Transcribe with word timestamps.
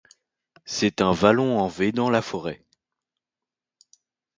C'est 0.65 1.01
un 1.01 1.11
vallon 1.11 1.59
en 1.59 1.67
V 1.67 1.91
dans 1.91 2.09
la 2.09 2.23
forêt. 2.23 2.65